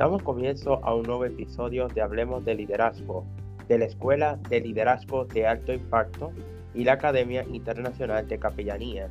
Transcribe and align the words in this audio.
Damos 0.00 0.22
comienzo 0.22 0.82
a 0.82 0.94
un 0.94 1.02
nuevo 1.02 1.26
episodio 1.26 1.86
de 1.88 2.00
Hablemos 2.00 2.42
de 2.46 2.54
Liderazgo, 2.54 3.26
de 3.68 3.76
la 3.76 3.84
Escuela 3.84 4.38
de 4.48 4.58
Liderazgo 4.58 5.26
de 5.26 5.46
Alto 5.46 5.74
Impacto 5.74 6.32
y 6.74 6.84
la 6.84 6.94
Academia 6.94 7.44
Internacional 7.52 8.26
de 8.26 8.38
Capellanía. 8.38 9.10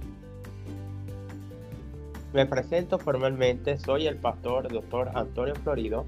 Me 2.33 2.47
presento 2.47 2.97
formalmente, 2.97 3.77
soy 3.77 4.07
el 4.07 4.15
pastor 4.15 4.67
Dr. 4.67 5.11
Antonio 5.13 5.53
Florido, 5.57 6.07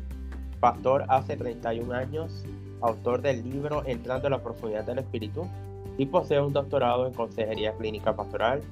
pastor 0.59 1.05
hace 1.09 1.37
31 1.37 1.93
años, 1.93 2.43
autor 2.81 3.21
del 3.21 3.47
libro 3.47 3.83
Entrando 3.85 4.29
a 4.29 4.31
la 4.31 4.41
Profundidad 4.41 4.85
del 4.85 4.97
Espíritu 4.97 5.47
y 5.99 6.07
poseo 6.07 6.47
un 6.47 6.53
doctorado 6.53 7.05
en 7.05 7.13
Consejería 7.13 7.73
Clínica 7.73 8.15
Pastoral, 8.15 8.63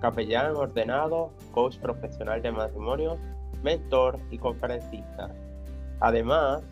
capellán 0.00 0.56
ordenado, 0.56 1.30
coach 1.52 1.76
profesional 1.76 2.40
de 2.40 2.52
matrimonio, 2.52 3.18
mentor 3.62 4.18
y 4.30 4.38
conferencista. 4.38 5.30
Además, 6.00 6.62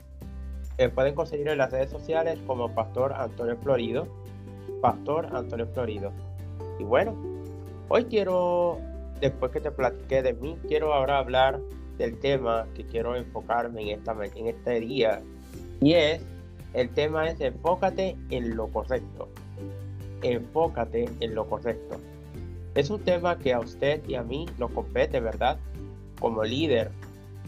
pueden 0.95 1.15
conseguir 1.15 1.49
en 1.49 1.59
las 1.59 1.71
redes 1.71 1.91
sociales 1.91 2.39
como 2.47 2.75
Pastor 2.75 3.13
Antonio 3.13 3.57
Florido. 3.63 4.07
Pastor 4.81 5.29
Antonio 5.33 5.67
Florido. 5.73 6.13
Y 6.79 6.85
bueno, 6.85 7.15
hoy 7.89 8.05
quiero, 8.05 8.79
después 9.21 9.53
que 9.53 9.61
te 9.61 9.71
platiqué 9.71 10.23
de 10.23 10.35
mí, 10.35 10.59
quiero 10.69 10.93
ahora 10.93 11.19
hablar 11.19 11.61
del 11.99 12.19
tema 12.19 12.67
que 12.75 12.85
quiero 12.85 13.17
enfocarme 13.17 13.83
en, 13.83 13.99
esta, 13.99 14.13
en 14.35 14.47
este 14.47 14.81
día. 14.81 15.23
Y 15.81 15.95
es, 15.95 16.23
el 16.75 16.91
tema 16.91 17.29
es 17.29 17.41
enfócate 17.41 18.17
en 18.31 18.57
lo 18.57 18.69
correcto. 18.69 19.29
Enfócate 20.23 21.09
en 21.21 21.35
lo 21.35 21.47
correcto. 21.49 21.97
Es 22.75 22.91
un 22.91 23.01
tema 23.01 23.39
que 23.39 23.55
a 23.55 23.61
usted 23.61 24.07
y 24.07 24.15
a 24.15 24.23
mí 24.23 24.47
nos 24.59 24.71
compete, 24.73 25.21
¿verdad? 25.21 25.59
Como 26.21 26.45
líder, 26.45 26.91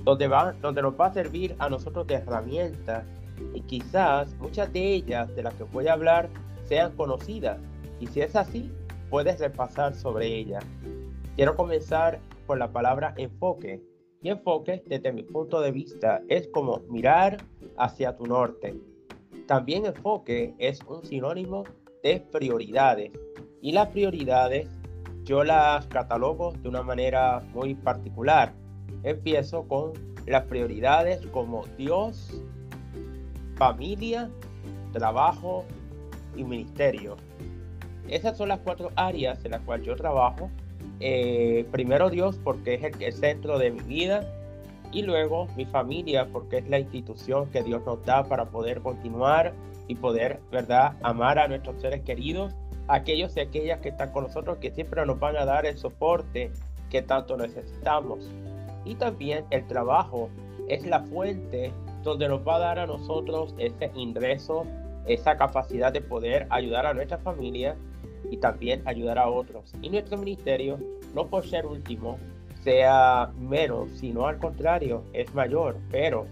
donde, 0.09 0.27
va, 0.27 0.55
donde 0.62 0.81
nos 0.81 0.98
va 0.98 1.09
a 1.09 1.12
servir 1.12 1.55
a 1.59 1.69
nosotros 1.69 2.06
de 2.06 2.14
herramienta 2.14 3.05
y 3.53 3.61
quizás 3.61 4.34
muchas 4.39 4.73
de 4.73 4.95
ellas 4.95 5.28
de 5.37 5.42
las 5.42 5.53
que 5.53 5.64
voy 5.64 5.87
a 5.87 5.92
hablar 5.92 6.31
sean 6.64 6.97
conocidas 6.97 7.59
y 8.01 8.06
si 8.06 8.23
es 8.23 8.34
así, 8.34 8.73
puedes 9.11 9.39
repasar 9.39 9.95
sobre 9.95 10.27
ellas. 10.29 10.64
Quiero 11.36 11.55
comenzar 11.56 12.20
por 12.47 12.56
la 12.56 12.73
palabra 12.73 13.12
enfoque. 13.19 13.83
Y 14.23 14.31
enfoque, 14.31 14.83
desde 14.86 15.12
mi 15.12 15.25
punto 15.25 15.61
de 15.61 15.73
vista, 15.73 16.23
es 16.29 16.48
como 16.48 16.81
mirar 16.89 17.36
hacia 17.77 18.17
tu 18.17 18.25
norte. 18.25 18.81
También 19.47 19.84
enfoque 19.84 20.55
es 20.56 20.81
un 20.89 21.05
sinónimo 21.05 21.64
de 22.03 22.20
prioridades. 22.33 23.12
Y 23.61 23.73
las 23.73 23.89
prioridades 23.89 24.70
yo 25.25 25.45
las 25.45 25.86
catalogo 25.89 26.53
de 26.62 26.69
una 26.70 26.83
manera 26.83 27.41
muy 27.53 27.75
particular 27.75 28.55
empiezo 29.03 29.67
con 29.69 29.92
las 30.27 30.44
prioridades 30.44 31.25
como 31.28 31.64
Dios, 31.77 32.42
familia, 33.56 34.30
trabajo 34.92 35.64
y 36.36 36.45
ministerio. 36.45 37.17
Esas 38.08 38.36
son 38.36 38.48
las 38.48 38.61
cuatro 38.61 38.90
áreas 38.96 39.45
en 39.45 39.52
las 39.52 39.61
cuales 39.63 39.86
yo 39.86 39.96
trabajo. 39.96 40.51
Eh, 41.01 41.67
primero 41.70 42.11
Dios 42.11 42.39
porque 42.42 42.74
es 42.74 42.85
el, 42.85 43.02
el 43.02 43.13
centro 43.13 43.58
de 43.58 43.70
mi 43.70 43.80
vida 43.80 44.23
y 44.90 45.02
luego 45.02 45.46
mi 45.57 45.67
familia 45.67 46.29
porque 46.33 46.58
es 46.58 46.68
la 46.68 46.79
institución 46.79 47.51
que 47.51 47.63
Dios 47.63 47.83
nos 47.84 48.05
da 48.05 48.24
para 48.24 48.46
poder 48.46 48.80
continuar 48.80 49.52
y 49.86 49.95
poder, 49.95 50.40
¿verdad?, 50.51 50.96
amar 51.02 51.39
a 51.39 51.48
nuestros 51.48 51.80
seres 51.80 52.02
queridos, 52.02 52.55
aquellos 52.89 53.36
y 53.36 53.40
aquellas 53.40 53.80
que 53.80 53.90
están 53.90 54.13
con 54.13 54.24
nosotros 54.24 54.58
que 54.58 54.70
siempre 54.70 55.05
nos 55.07 55.18
van 55.18 55.36
a 55.36 55.45
dar 55.45 55.67
el 55.67 55.79
soporte 55.79 56.51
que 56.90 57.02
tanto 57.02 57.36
necesitamos. 57.36 58.30
Y 58.84 58.94
también 58.94 59.44
el 59.50 59.66
trabajo 59.66 60.30
es 60.68 60.86
la 60.86 61.00
fuente 61.00 61.72
donde 62.02 62.28
nos 62.28 62.46
va 62.46 62.56
a 62.56 62.61
dar 62.61 62.78
a 62.78 62.86
nosotros 62.86 63.55
ese 63.58 63.90
ingreso, 63.94 64.64
esa 65.06 65.36
capacidad 65.36 65.92
de 65.92 66.00
poder 66.00 66.46
ayudar 66.50 66.86
a 66.86 66.94
nuestra 66.94 67.18
familia 67.18 67.77
y 68.30 68.36
también 68.39 68.83
ayudar 68.86 69.18
a 69.18 69.28
otros. 69.28 69.72
Y 69.83 69.90
nuestro 69.90 70.18
ministerio, 70.18 70.78
no 71.14 71.27
por 71.27 71.46
ser 71.46 71.66
último, 71.66 72.18
sea 72.62 73.30
menos, 73.39 73.90
sino 73.92 74.27
al 74.27 74.39
contrario, 74.39 75.02
es 75.12 75.33
mayor, 75.34 75.77
pero 75.90 76.27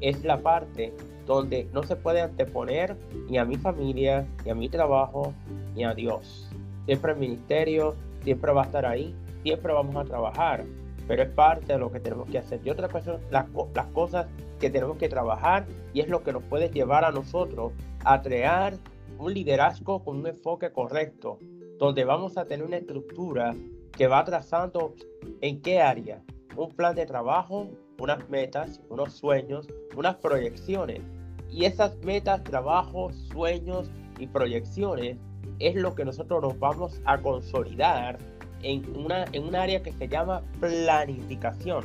es 0.00 0.24
la 0.24 0.38
parte 0.38 0.92
donde 1.26 1.68
no 1.72 1.82
se 1.82 1.96
puede 1.96 2.20
anteponer 2.20 2.96
ni 3.28 3.38
a 3.38 3.44
mi 3.44 3.56
familia, 3.56 4.26
ni 4.44 4.50
a 4.50 4.54
mi 4.54 4.68
trabajo, 4.68 5.32
ni 5.74 5.84
a 5.84 5.94
Dios. 5.94 6.50
Siempre 6.86 7.12
el 7.12 7.18
ministerio, 7.18 7.94
siempre 8.22 8.52
va 8.52 8.62
a 8.62 8.66
estar 8.66 8.86
ahí, 8.86 9.14
siempre 9.42 9.72
vamos 9.72 9.96
a 9.96 10.04
trabajar, 10.04 10.64
pero 11.06 11.22
es 11.22 11.30
parte 11.30 11.72
de 11.72 11.78
lo 11.78 11.90
que 11.90 12.00
tenemos 12.00 12.28
que 12.28 12.38
hacer. 12.38 12.60
Y 12.64 12.70
otra 12.70 12.88
cosa, 12.88 13.18
las, 13.30 13.46
las 13.74 13.86
cosas 13.88 14.26
que 14.60 14.70
tenemos 14.70 14.96
que 14.96 15.08
trabajar 15.08 15.66
y 15.92 16.00
es 16.00 16.08
lo 16.08 16.22
que 16.22 16.32
nos 16.32 16.42
puede 16.44 16.70
llevar 16.70 17.04
a 17.04 17.12
nosotros 17.12 17.72
a 18.04 18.22
crear 18.22 18.74
un 19.18 19.32
liderazgo 19.32 20.02
con 20.04 20.18
un 20.18 20.26
enfoque 20.26 20.72
correcto, 20.72 21.38
donde 21.78 22.04
vamos 22.04 22.36
a 22.36 22.46
tener 22.46 22.66
una 22.66 22.76
estructura 22.76 23.54
que 23.92 24.06
va 24.06 24.24
trazando 24.24 24.94
en 25.40 25.60
qué 25.62 25.80
área, 25.80 26.22
un 26.56 26.70
plan 26.70 26.94
de 26.94 27.06
trabajo, 27.06 27.68
unas 27.98 28.28
metas, 28.28 28.80
unos 28.88 29.12
sueños, 29.12 29.68
unas 29.96 30.16
proyecciones. 30.16 31.02
Y 31.50 31.64
esas 31.64 31.96
metas, 31.98 32.42
trabajos, 32.42 33.14
sueños 33.32 33.90
y 34.18 34.26
proyecciones 34.26 35.16
es 35.60 35.76
lo 35.76 35.94
que 35.94 36.04
nosotros 36.04 36.42
nos 36.42 36.58
vamos 36.58 37.00
a 37.04 37.18
consolidar 37.20 38.18
en, 38.64 38.96
una, 38.96 39.26
en 39.32 39.44
un 39.44 39.54
área 39.54 39.82
que 39.82 39.92
se 39.92 40.08
llama 40.08 40.42
planificación. 40.58 41.84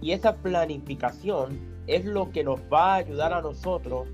Y 0.00 0.12
esa 0.12 0.36
planificación 0.36 1.58
es 1.86 2.04
lo 2.04 2.30
que 2.30 2.44
nos 2.44 2.60
va 2.72 2.94
a 2.94 2.96
ayudar 2.96 3.32
a 3.32 3.42
nosotros 3.42 4.06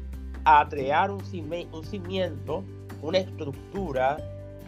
a 0.45 0.67
crear 0.69 1.11
un, 1.11 1.21
un 1.73 1.85
cimiento, 1.85 2.65
una 3.03 3.19
estructura 3.19 4.17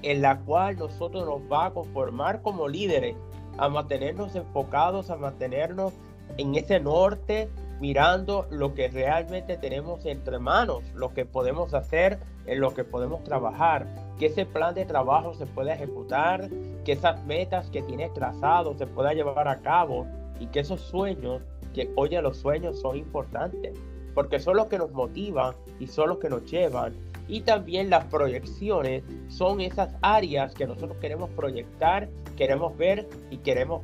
en 0.03 0.22
la 0.22 0.38
cual 0.41 0.77
nosotros 0.77 1.25
nos 1.25 1.41
va 1.50 1.66
a 1.66 1.71
conformar 1.71 2.43
como 2.43 2.69
líderes, 2.69 3.16
a 3.56 3.69
mantenernos 3.69 4.34
enfocados, 4.34 5.10
a 5.10 5.16
mantenernos 5.16 5.93
en 6.37 6.54
ese 6.54 6.81
norte, 6.81 7.48
mirando 7.81 8.47
lo 8.50 8.75
que 8.75 8.88
realmente 8.88 9.56
tenemos 9.56 10.04
entre 10.06 10.38
manos, 10.38 10.82
lo 10.94 11.15
que 11.15 11.25
podemos 11.25 11.75
hacer, 11.75 12.19
en 12.47 12.60
lo 12.60 12.75
que 12.75 12.84
podemos 12.84 13.22
trabajar, 13.25 13.87
que 14.19 14.27
ese 14.27 14.47
plan 14.47 14.75
de 14.75 14.84
trabajo 14.84 15.34
se 15.34 15.47
pueda 15.47 15.75
ejecutar, 15.75 16.48
que 16.88 16.94
esas 16.94 17.22
metas 17.26 17.69
que 17.69 17.82
tienes 17.82 18.15
trazado 18.15 18.75
se 18.78 18.87
puedan 18.87 19.15
llevar 19.15 19.47
a 19.47 19.60
cabo 19.60 20.06
y 20.41 20.47
que 20.47 20.60
esos 20.60 20.81
sueños, 20.81 21.43
que 21.75 21.91
oye, 21.97 22.22
los 22.22 22.38
sueños 22.38 22.81
son 22.81 22.97
importantes, 22.97 23.78
porque 24.15 24.41
son 24.41 24.56
los 24.56 24.69
que 24.69 24.78
nos 24.78 24.91
motivan 24.93 25.54
y 25.78 25.87
son 25.87 26.09
los 26.09 26.19
que 26.19 26.31
nos 26.31 26.50
llevan. 26.50 26.94
Y 27.28 27.43
también 27.43 27.91
las 27.91 28.06
proyecciones 28.06 29.03
son 29.28 29.60
esas 29.60 29.94
áreas 30.00 30.54
que 30.54 30.66
nosotros 30.66 30.97
queremos 30.98 31.28
proyectar, 31.37 32.09
queremos 32.38 32.75
ver 32.78 33.06
y 33.31 33.37
queremos 33.37 33.83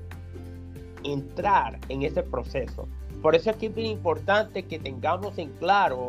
entrar 1.02 1.78
en 1.90 2.04
ese 2.04 2.22
proceso. 2.22 2.88
Por 3.20 3.34
eso 3.34 3.50
es 3.50 3.56
que 3.56 3.66
es 3.66 3.74
bien 3.74 3.88
importante 3.88 4.62
que 4.62 4.78
tengamos 4.78 5.36
en 5.36 5.50
claro 5.58 6.06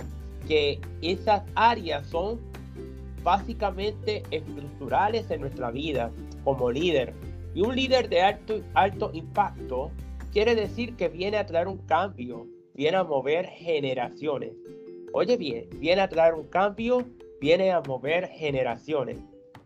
que 0.47 0.79
esas 1.01 1.43
áreas 1.55 2.07
son 2.07 2.39
básicamente 3.21 4.23
estructurales 4.31 5.29
en 5.29 5.41
nuestra 5.41 5.71
vida 5.71 6.09
como 6.45 6.71
líder. 6.71 7.13
Y 7.53 7.61
un 7.61 7.75
líder 7.75 8.07
de 8.07 8.21
alto, 8.21 8.61
alto 8.73 9.09
impacto 9.13 9.91
quiere 10.31 10.55
decir 10.55 10.95
que 10.95 11.09
viene 11.09 11.37
a 11.37 11.45
traer 11.45 11.67
un 11.67 11.79
cambio, 11.79 12.47
viene 12.73 12.95
a 12.95 13.03
mover 13.03 13.47
generaciones. 13.47 14.53
Oye 15.11 15.35
bien, 15.35 15.67
viene 15.79 16.01
a 16.01 16.07
traer 16.07 16.35
un 16.35 16.47
cambio, 16.47 17.05
viene 17.41 17.71
a 17.71 17.81
mover 17.81 18.27
generaciones. 18.29 19.17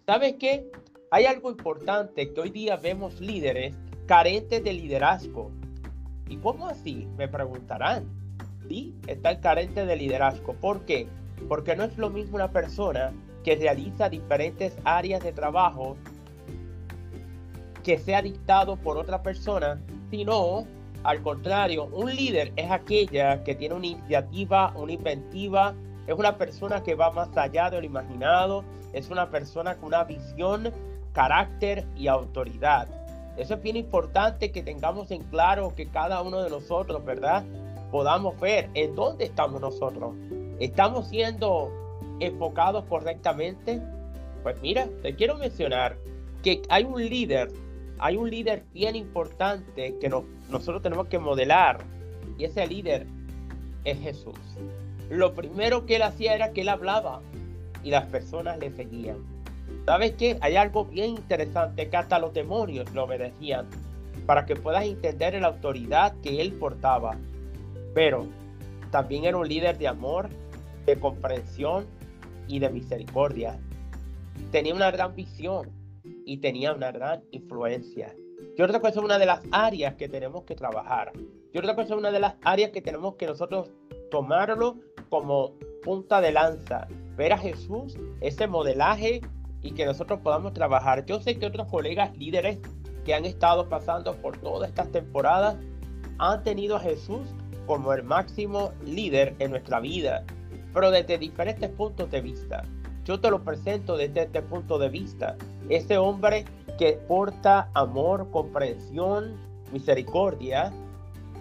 ¿Sabes 0.08 0.36
qué? 0.40 0.72
Hay 1.12 1.26
algo 1.26 1.52
importante 1.52 2.32
que 2.34 2.40
hoy 2.40 2.52
día 2.52 2.78
vemos 2.78 3.20
líderes 3.20 3.76
carentes 4.06 4.64
de 4.64 4.74
liderazgo. 4.74 5.52
¿Y 6.28 6.38
cómo 6.38 6.68
así? 6.68 7.08
Me 7.18 7.28
preguntarán. 7.28 8.08
Sí, 8.68 8.96
está 9.08 9.32
el 9.32 9.40
carente 9.40 9.86
de 9.86 9.96
liderazgo. 9.96 10.54
¿Por 10.54 10.86
qué? 10.86 11.08
Porque 11.48 11.76
no 11.76 11.84
es 11.84 11.98
lo 11.98 12.12
mismo 12.12 12.36
una 12.36 12.52
persona 12.52 13.12
que 13.44 13.56
realiza 13.56 14.10
diferentes 14.10 14.78
áreas 14.84 15.24
de 15.24 15.32
trabajo 15.32 15.98
que 17.84 17.98
sea 17.98 18.22
dictado 18.22 18.76
por 18.78 18.98
otra 18.98 19.22
persona, 19.22 19.80
sino 20.10 20.66
Al 21.04 21.22
contrario, 21.22 21.86
un 21.94 22.14
líder 22.14 22.52
es 22.58 22.70
aquella 22.70 23.42
que 23.44 23.56
tiene 23.56 23.76
una 23.76 23.88
iniciativa, 23.88 24.74
una 24.76 24.92
inventiva, 24.92 25.74
es 26.08 26.14
una 26.14 26.38
persona 26.38 26.84
que 26.84 26.96
va 26.96 27.10
más 27.12 27.36
allá 27.38 27.70
de 27.70 27.80
lo 27.80 27.86
imaginado, 27.86 28.66
es 28.92 29.10
una 29.10 29.30
persona 29.30 29.76
con 29.76 29.88
una 29.88 30.04
visión, 30.04 30.74
carácter 31.14 31.86
y 31.96 32.08
autoridad. 32.08 32.88
Eso 33.38 33.54
es 33.54 33.62
bien 33.62 33.78
importante 33.78 34.52
que 34.52 34.62
tengamos 34.62 35.10
en 35.12 35.24
claro 35.24 35.74
que 35.74 35.88
cada 35.88 36.22
uno 36.22 36.44
de 36.44 36.50
nosotros, 36.50 37.06
¿verdad? 37.06 37.46
Podamos 37.92 38.38
ver 38.42 38.70
en 38.74 38.94
dónde 38.96 39.26
estamos 39.26 39.62
nosotros. 39.62 40.14
¿Estamos 40.60 41.08
siendo 41.08 41.72
enfocados 42.20 42.84
correctamente? 42.90 43.82
Pues 44.44 44.62
mira, 44.62 44.90
te 45.02 45.16
quiero 45.16 45.38
mencionar 45.38 45.96
que 46.44 46.62
hay 46.68 46.84
un 46.84 47.02
líder, 47.02 47.50
hay 48.00 48.16
un 48.16 48.30
líder 48.30 48.64
bien 48.74 48.96
importante 48.96 49.96
que 50.00 50.10
nosotros 50.10 50.82
tenemos 50.82 51.08
que 51.08 51.20
modelar 51.20 51.80
y 52.38 52.46
ese 52.46 52.66
líder 52.66 53.06
es 53.84 54.00
Jesús. 54.00 54.36
Lo 55.10 55.34
primero 55.34 55.86
que 55.86 55.98
él 55.98 56.04
hacía 56.04 56.34
era 56.34 56.54
que 56.54 56.62
él 56.62 56.70
hablaba 56.70 57.22
y 57.84 57.92
las 57.92 58.06
personas 58.06 58.58
le 58.60 58.72
seguían. 58.72 59.18
¿Sabes 59.86 60.14
qué? 60.14 60.38
Hay 60.42 60.56
algo 60.56 60.86
bien 60.86 61.12
interesante 61.12 61.90
que 61.90 61.98
hasta 61.98 62.20
los 62.20 62.34
demonios 62.34 62.92
lo 62.94 63.04
obedecían 63.04 63.68
para 64.26 64.46
que 64.46 64.56
puedas 64.56 64.86
entender 64.86 65.40
la 65.42 65.48
autoridad 65.48 66.14
que 66.22 66.42
él 66.42 66.54
portaba. 66.54 67.18
Pero 67.94 68.28
también 68.92 69.26
era 69.26 69.38
un 69.38 69.48
líder 69.48 69.78
de 69.78 69.88
amor, 69.88 70.30
de 70.86 70.98
comprensión 71.00 71.86
y 72.48 72.60
de 72.60 72.70
misericordia. 72.70 73.60
Tenía 74.52 74.74
una 74.74 74.92
gran 74.92 75.16
visión 75.16 75.79
y 76.30 76.38
tenía 76.38 76.74
una 76.74 76.92
gran 76.92 77.24
influencia. 77.32 78.16
Yo 78.56 78.68
creo 78.68 78.80
que 78.80 78.90
es 78.90 78.98
una 78.98 79.18
de 79.18 79.26
las 79.26 79.42
áreas 79.50 79.96
que 79.96 80.08
tenemos 80.08 80.44
que 80.44 80.54
trabajar. 80.54 81.12
Yo 81.52 81.60
creo 81.60 81.76
que 81.76 81.82
es 81.82 81.90
una 81.90 82.12
de 82.12 82.20
las 82.20 82.36
áreas 82.44 82.70
que 82.70 82.84
tenemos 82.84 83.16
que 83.16 83.26
nosotros 83.26 83.72
tomarlo 84.12 84.78
como 85.10 85.56
punta 85.84 86.22
de 86.22 86.32
lanza. 86.32 86.88
Ver 87.18 87.34
a 87.34 87.38
Jesús, 87.40 87.98
ese 88.22 88.46
modelaje 88.46 89.22
y 89.64 89.72
que 89.72 89.88
nosotros 89.88 90.20
podamos 90.20 90.54
trabajar. 90.54 91.04
Yo 91.08 91.20
sé 91.20 91.40
que 91.40 91.48
otros 91.48 91.68
colegas 91.68 92.16
líderes 92.16 92.60
que 93.06 93.16
han 93.16 93.26
estado 93.26 93.68
pasando 93.68 94.16
por 94.18 94.38
todas 94.38 94.70
estas 94.70 94.92
temporadas 94.92 95.58
han 96.20 96.44
tenido 96.44 96.76
a 96.76 96.80
Jesús 96.80 97.28
como 97.66 97.92
el 97.92 98.04
máximo 98.04 98.72
líder 98.86 99.36
en 99.40 99.50
nuestra 99.50 99.80
vida, 99.80 100.26
pero 100.76 100.92
desde 100.92 101.18
diferentes 101.18 101.72
puntos 101.72 102.12
de 102.12 102.22
vista. 102.22 102.64
Yo 103.10 103.20
te 103.20 103.32
lo 103.32 103.44
presento 103.44 103.98
desde 103.98 104.22
este 104.22 104.44
punto 104.44 104.78
de 104.78 104.88
vista. 104.88 105.36
Ese 105.68 105.98
hombre 105.98 106.46
que 106.78 106.94
porta 107.08 107.72
amor, 107.74 108.30
comprensión, 108.30 109.36
misericordia, 109.74 110.72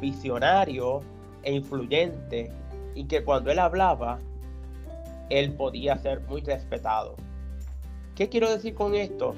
visionario 0.01 1.03
e 1.43 1.53
influyente, 1.53 2.51
y 2.95 3.05
que 3.05 3.23
cuando 3.23 3.51
él 3.51 3.59
hablaba, 3.59 4.19
él 5.29 5.53
podía 5.53 5.99
ser 5.99 6.23
muy 6.23 6.41
respetado. 6.41 7.17
¿Qué 8.15 8.31
quiero 8.31 8.51
decir 8.51 8.75
con 8.75 8.95
esto? 8.95 9.35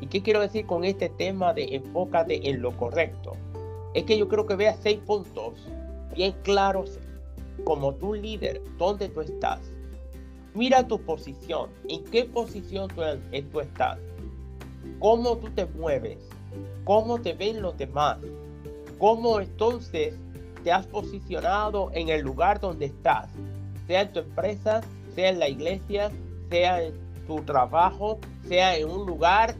¿Y 0.00 0.06
qué 0.06 0.22
quiero 0.22 0.38
decir 0.38 0.66
con 0.66 0.84
este 0.84 1.08
tema 1.08 1.52
de 1.52 1.74
enfócate 1.74 2.48
en 2.48 2.62
lo 2.62 2.76
correcto? 2.76 3.32
Es 3.92 4.04
que 4.04 4.16
yo 4.16 4.28
creo 4.28 4.46
que 4.46 4.54
veas 4.54 4.78
seis 4.84 5.00
puntos 5.04 5.66
bien 6.14 6.32
claros 6.44 7.00
como 7.64 7.92
tu 7.92 8.14
líder, 8.14 8.62
dónde 8.78 9.08
tú 9.08 9.20
estás. 9.20 9.75
Mira 10.56 10.88
tu 10.88 10.98
posición, 10.98 11.68
en 11.86 12.02
qué 12.04 12.24
posición 12.24 12.88
tú, 12.88 13.02
estás, 13.60 13.98
cómo 14.98 15.36
tú 15.36 15.50
te 15.50 15.66
mueves, 15.66 16.16
cómo 16.84 17.20
te 17.20 17.34
ven 17.34 17.60
los 17.60 17.76
demás, 17.76 18.16
cómo 18.96 19.38
entonces 19.38 20.14
te 20.64 20.72
has 20.72 20.86
posicionado 20.86 21.90
en 21.92 22.08
el 22.08 22.22
lugar 22.22 22.58
donde 22.58 22.86
estás, 22.86 23.28
sea 23.86 24.00
en 24.00 24.12
tu 24.14 24.20
empresa, 24.20 24.80
sea 25.14 25.28
en 25.28 25.40
la 25.40 25.50
iglesia, 25.50 26.10
sea 26.48 26.82
en 26.82 26.94
tu 27.26 27.42
trabajo, 27.42 28.18
sea 28.48 28.78
en 28.78 28.88
un 28.88 29.04
lugar, 29.04 29.54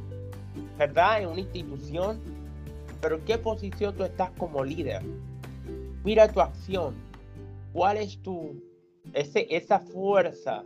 ¿verdad? 0.78 1.20
En 1.20 1.28
una 1.28 1.40
institución. 1.40 2.18
Pero 3.02 3.16
¿en 3.16 3.24
qué 3.26 3.36
posición 3.36 3.94
tú 3.94 4.02
estás 4.02 4.30
como 4.38 4.64
líder? 4.64 5.02
Mira 6.04 6.32
tu 6.32 6.40
acción. 6.40 6.94
¿Cuál 7.74 7.98
es 7.98 8.16
tu, 8.22 8.62
ese, 9.12 9.46
esa 9.50 9.80
fuerza 9.80 10.64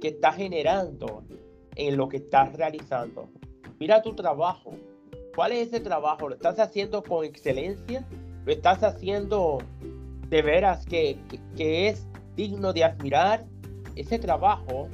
que 0.00 0.08
estás 0.08 0.36
generando 0.36 1.24
en 1.76 1.96
lo 1.96 2.08
que 2.08 2.18
estás 2.18 2.52
realizando? 2.54 3.28
Mira 3.78 4.02
tu 4.02 4.14
trabajo. 4.14 4.72
¿Cuál 5.34 5.52
es 5.52 5.68
ese 5.68 5.80
trabajo? 5.80 6.28
¿Lo 6.28 6.34
estás 6.34 6.58
haciendo 6.58 7.02
con 7.02 7.24
excelencia? 7.24 8.06
¿Lo 8.44 8.52
estás 8.52 8.82
haciendo 8.82 9.58
de 10.28 10.42
veras 10.42 10.84
que, 10.86 11.18
que 11.56 11.88
es 11.88 12.06
digno 12.36 12.72
de 12.72 12.84
admirar? 12.84 13.46
Ese 13.96 14.18
trabajo 14.18 14.88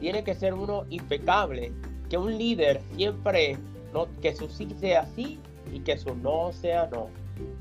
tiene 0.00 0.24
que 0.24 0.34
ser 0.34 0.54
uno 0.54 0.84
impecable, 0.90 1.72
que 2.08 2.16
un 2.16 2.36
líder 2.36 2.80
siempre, 2.94 3.56
no, 3.92 4.06
que 4.20 4.34
su 4.34 4.48
sí 4.48 4.68
sea 4.78 5.06
sí 5.14 5.38
y 5.72 5.80
que 5.80 5.98
su 5.98 6.14
no 6.14 6.52
sea 6.52 6.88
no. 6.90 7.08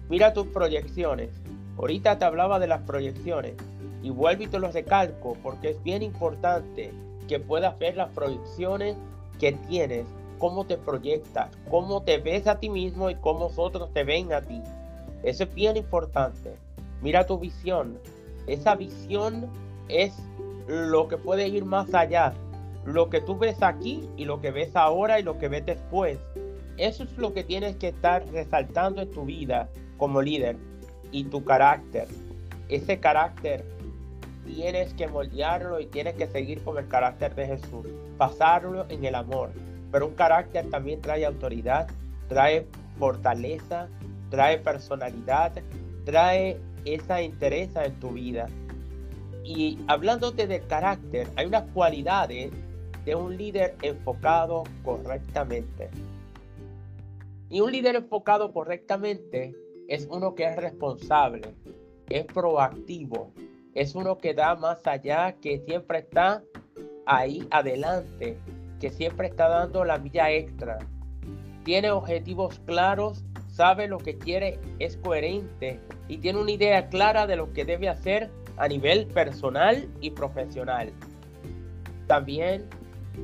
Mira 0.09 0.33
tus 0.33 0.47
proyecciones. 0.47 1.30
Ahorita 1.77 2.18
te 2.18 2.25
hablaba 2.25 2.59
de 2.59 2.68
las 2.68 2.81
proyecciones 2.81 3.53
y 4.01 4.10
vuelvo 4.10 4.44
y 4.44 4.48
te 4.48 4.60
lo 4.60 4.72
recalco 4.72 5.36
porque 5.44 5.72
es 5.72 5.84
bien 5.84 6.04
importante 6.04 6.92
que 7.28 7.40
puedas 7.40 7.78
ver 7.78 7.96
las 7.96 8.10
proyecciones 8.10 8.96
que 9.40 9.54
tienes, 9.54 10.06
cómo 10.38 10.66
te 10.66 10.78
proyectas, 10.78 11.50
cómo 11.69 12.01
te 12.01 12.18
ves 12.18 12.48
a 12.48 12.60
ti 12.60 12.69
mismo 12.69 13.10
y 13.10 13.16
cómo 13.16 13.51
otros 13.56 13.94
te 13.94 14.04
ven 14.04 14.34
a 14.34 14.42
ti. 14.42 14.62
Eso 15.24 15.44
es 15.44 15.54
bien 15.54 15.78
importante. 15.78 16.56
Mira 17.01 17.25
tu 17.25 17.38
visión. 17.38 18.00
Esa 18.48 18.75
visión 18.75 19.48
es 19.88 20.13
lo 20.68 21.07
que 21.07 21.18
puede 21.18 21.48
ir 21.48 21.66
más 21.66 21.94
allá. 21.94 22.34
Lo 22.86 23.10
que 23.10 23.22
tú 23.22 23.38
ves 23.38 23.62
aquí 23.62 24.10
y 24.18 24.25
lo 24.25 24.42
que 24.42 24.52
ves 24.52 24.75
ahora 24.75 25.19
y 25.19 25.24
lo 25.24 25.38
que 25.38 25.50
ves 25.50 25.66
después. 25.66 26.18
Eso 26.78 27.04
es 27.04 27.18
lo 27.18 27.34
que 27.34 27.44
tienes 27.44 27.75
que 27.75 27.90
estar 27.90 28.25
resaltando 28.31 29.02
en 29.02 29.12
tu 29.12 29.25
vida 29.25 29.69
como 29.98 30.22
líder 30.22 30.56
y 31.12 31.25
tu 31.25 31.44
carácter. 31.44 32.07
Ese 32.69 33.00
carácter 33.00 33.66
tienes 34.56 34.94
que 34.96 35.07
moldearlo 35.07 35.80
y 35.80 35.86
tienes 35.86 36.16
que 36.16 36.28
seguir 36.28 36.63
con 36.63 36.78
el 36.78 36.88
carácter 36.88 37.36
de 37.36 37.46
Jesús. 37.46 37.86
Pasarlo 38.18 38.86
en 38.90 39.06
el 39.06 39.16
amor. 39.16 39.51
Pero 39.92 40.07
un 40.07 40.16
carácter 40.16 40.69
también 40.69 41.01
trae 41.01 41.25
autoridad, 41.25 41.88
trae 42.28 42.68
fortaleza, 42.98 43.88
trae 44.30 44.57
personalidad, 44.57 45.54
trae 46.04 46.59
esa 46.85 47.21
interés 47.21 47.76
en 47.76 48.00
tu 48.00 48.12
vida. 48.12 48.47
Y 49.44 49.80
hablándote 49.88 50.47
de 50.47 50.62
carácter, 50.62 51.28
hay 51.35 51.45
unas 51.45 51.64
cualidades 51.71 52.52
de 53.06 53.16
un 53.16 53.38
líder 53.38 53.76
enfocado 53.81 54.64
correctamente. 54.83 55.90
Y 57.50 57.62
un 57.62 57.71
líder 57.71 57.95
enfocado 57.95 58.52
correctamente 58.52 59.56
es 59.88 60.07
uno 60.12 60.35
que 60.35 60.45
es 60.45 60.56
responsable, 60.56 61.42
es 62.09 62.26
proactivo, 62.26 63.31
es 63.73 63.95
uno 63.95 64.18
que 64.18 64.33
da 64.33 64.56
más 64.56 64.85
allá, 64.88 65.33
que 65.33 65.59
siempre 65.59 65.99
está 65.99 66.44
ahí 67.06 67.47
adelante, 67.52 68.38
que 68.80 68.90
siempre 68.90 69.28
está 69.28 69.47
dando 69.47 69.83
la 69.85 69.97
milla 69.97 70.31
extra. 70.31 70.80
Tiene 71.64 71.92
objetivos 71.92 72.59
claros, 72.66 73.23
sabe 73.47 73.88
lo 73.88 73.97
que 73.97 74.18
quiere, 74.18 74.59
es 74.80 74.97
coherente 74.97 75.80
y 76.07 76.18
tiene 76.18 76.40
una 76.40 76.52
idea 76.52 76.90
clara 76.90 77.28
de 77.28 77.35
lo 77.35 77.52
que 77.54 77.66
debe 77.66 77.90
hacer 77.90 78.30
a 78.57 78.68
nivel 78.68 79.07
personal 79.07 79.88
y 80.02 80.11
profesional. 80.11 80.92
También 82.07 82.68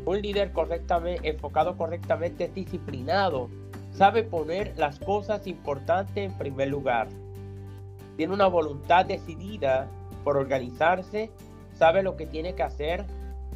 un 0.06 0.22
líder 0.22 0.52
correctamente, 0.52 1.28
enfocado 1.30 1.78
correctamente 1.78 2.46
es 2.46 2.54
disciplinado, 2.54 3.50
sabe 3.92 4.24
poner 4.24 4.74
las 4.78 5.00
cosas 5.00 5.48
importantes 5.48 6.18
en 6.18 6.38
primer 6.38 6.68
lugar. 6.68 7.08
Tiene 8.18 8.34
una 8.34 8.48
voluntad 8.48 9.06
decidida 9.06 9.90
por 10.26 10.36
organizarse, 10.36 11.30
sabe 11.78 12.04
lo 12.04 12.18
que 12.18 12.26
tiene 12.26 12.56
que 12.56 12.64
hacer, 12.64 13.06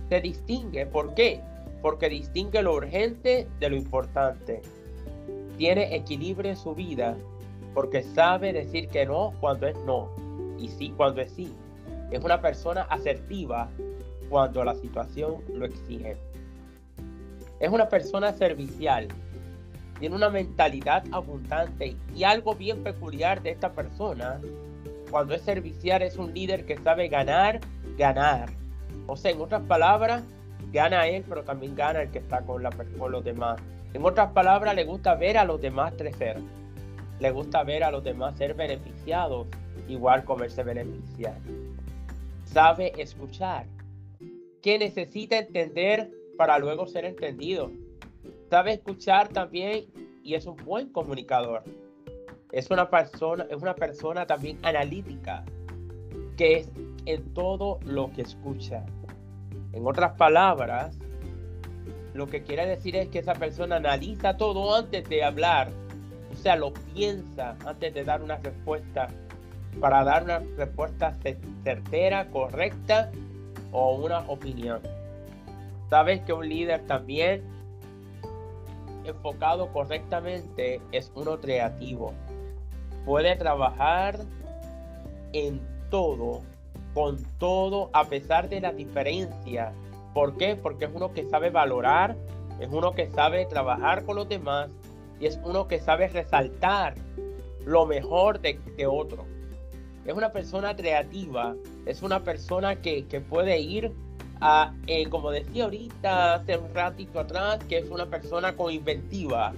se 0.08 0.22
distingue. 0.22 0.86
¿Por 0.86 1.14
qué? 1.16 1.42
Porque 1.82 2.08
distingue 2.08 2.62
lo 2.62 2.76
urgente 2.76 3.50
de 3.60 3.70
lo 3.70 3.76
importante. 3.76 4.62
Tiene 5.58 5.94
equilibrio 5.94 6.52
en 6.52 6.58
su 6.58 6.74
vida 6.74 7.18
porque 7.74 8.04
sabe 8.04 8.54
decir 8.54 8.88
que 8.88 9.06
no 9.06 9.34
cuando 9.42 9.68
es 9.68 9.78
no 9.86 10.10
y 10.58 10.70
sí 10.70 10.94
cuando 10.96 11.22
es 11.22 11.32
sí. 11.32 11.54
Es 12.12 12.24
una 12.24 12.40
persona 12.40 12.84
asertiva 12.84 13.70
cuando 14.30 14.64
la 14.64 14.76
situación 14.76 15.38
lo 15.54 15.66
exige. 15.66 16.18
Es 17.60 17.70
una 17.70 17.90
persona 17.90 18.32
servicial. 18.34 19.08
Tiene 20.00 20.16
una 20.16 20.30
mentalidad 20.30 21.04
abundante 21.12 21.96
y 22.16 22.24
algo 22.24 22.56
bien 22.56 22.84
peculiar 22.84 23.42
de 23.42 23.52
esta 23.52 23.72
persona. 23.74 24.40
Cuando 25.10 25.34
es 25.34 25.42
servicial 25.42 26.02
es 26.02 26.18
un 26.18 26.34
líder 26.34 26.66
que 26.66 26.78
sabe 26.78 27.08
ganar, 27.08 27.60
ganar. 27.98 28.50
O 29.08 29.16
sea, 29.16 29.32
en 29.32 29.42
otras 29.42 29.62
palabras, 29.64 30.24
gana 30.72 31.08
él, 31.08 31.26
pero 31.28 31.44
también 31.44 31.76
gana 31.76 32.04
el 32.04 32.12
que 32.12 32.20
está 32.20 32.42
con, 32.42 32.62
la, 32.62 32.70
con 32.70 33.12
los 33.12 33.24
demás. 33.24 33.60
En 33.94 34.06
otras 34.06 34.32
palabras, 34.34 34.76
le 34.76 34.84
gusta 34.84 35.16
ver 35.16 35.38
a 35.38 35.46
los 35.46 35.60
demás 35.60 35.94
crecer. 35.98 36.38
le 37.20 37.32
gusta 37.32 37.64
ver 37.64 37.84
a 37.84 37.92
los 37.92 38.04
demás 38.04 38.38
ser 38.38 38.54
beneficiados, 38.54 39.48
igual 39.88 40.24
como 40.24 40.44
él 40.44 40.52
se 40.52 40.64
beneficia. 40.64 41.36
Sabe 42.46 42.94
escuchar, 43.02 43.66
que 44.62 44.80
necesita 44.80 45.38
entender 45.38 46.12
para 46.38 46.58
luego 46.60 46.88
ser 46.88 47.06
entendido. 47.06 47.72
Sabe 48.50 48.74
escuchar 48.74 49.28
también 49.28 49.86
y 50.24 50.36
es 50.36 50.46
un 50.46 50.56
buen 50.56 50.92
comunicador. 50.92 51.64
Es 52.52 52.72
una 52.72 52.90
persona, 52.90 53.46
es 53.50 53.62
una 53.62 53.76
persona 53.76 54.26
también 54.26 54.58
analítica, 54.64 55.44
que 56.36 56.58
es 56.58 56.72
en 57.06 57.34
todo 57.34 57.80
lo 57.86 58.12
que 58.12 58.24
escucha. 58.24 58.84
En 59.72 59.86
otras 59.86 60.14
palabras, 60.14 60.98
lo 62.14 62.26
que 62.28 62.42
quiere 62.42 62.66
decir 62.66 62.96
es 62.96 63.10
que 63.10 63.20
esa 63.20 63.34
persona 63.34 63.76
analiza 63.76 64.36
todo 64.36 64.76
antes 64.76 65.08
de 65.08 65.24
hablar, 65.24 65.70
o 66.32 66.36
sea, 66.36 66.56
lo 66.56 66.74
piensa 66.74 67.56
antes 67.66 67.94
de 67.94 68.04
dar 68.04 68.22
una 68.22 68.38
respuesta, 68.38 69.08
para 69.80 70.04
dar 70.04 70.24
una 70.24 70.40
respuesta 70.58 71.16
certera, 71.64 72.30
correcta 72.32 73.12
o 73.72 73.96
una 73.96 74.20
opinión. 74.22 74.82
Sabes 75.90 76.22
que 76.22 76.34
un 76.34 76.50
líder 76.50 76.86
también 76.88 77.44
enfocado 79.06 79.72
correctamente 79.72 80.82
es 80.92 81.12
uno 81.16 81.40
creativo. 81.40 82.14
Puede 83.06 83.36
trabajar 83.36 84.20
en 85.34 85.62
todo, 85.90 86.42
con 86.94 87.18
todo, 87.38 87.90
a 87.94 88.06
pesar 88.06 88.50
de 88.50 88.62
la 88.62 88.72
diferencia. 88.72 89.74
¿Por 90.14 90.38
qué? 90.38 90.56
Porque 90.56 90.86
es 90.86 90.92
uno 90.94 91.14
que 91.14 91.28
sabe 91.30 91.50
valorar, 91.50 92.16
es 92.60 92.70
uno 92.72 92.94
que 92.94 93.08
sabe 93.08 93.46
trabajar 93.46 94.06
con 94.06 94.16
los 94.16 94.28
demás 94.28 94.70
y 95.20 95.26
es 95.26 95.40
uno 95.44 95.68
que 95.68 95.80
sabe 95.80 96.08
resaltar 96.08 96.96
lo 97.66 97.86
mejor 97.86 98.40
de, 98.40 98.60
otro. 98.88 99.26
Es 100.06 100.14
una 100.14 100.32
persona 100.32 100.76
creativa, 100.76 101.56
es 101.86 102.02
una 102.02 102.24
persona 102.24 102.76
que, 102.78 103.04
puede 103.30 103.60
ir 103.60 103.92
a, 104.42 104.74
eh, 104.88 105.08
como 105.10 105.32
decía 105.32 105.66
ahorita, 105.66 106.36
hace 106.36 106.58
un 106.58 106.74
ratito 106.74 107.20
atrás, 107.20 107.64
que 107.66 107.78
es 107.78 107.90
una 107.90 108.06
persona 108.08 108.56
con 108.56 108.72
inventiva, 108.72 109.54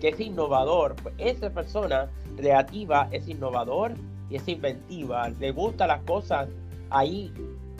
que 0.00 0.08
es 0.08 0.20
innovador. 0.20 0.96
Pues 1.02 1.14
esa 1.18 1.50
persona 1.50 2.10
creativa 2.36 3.08
es 3.12 3.28
innovador 3.28 3.94
y 4.28 4.36
es 4.36 4.48
inventiva, 4.48 5.28
le 5.28 5.52
gusta 5.52 5.86
las 5.86 6.02
cosas 6.02 6.48
ahí 6.90 7.32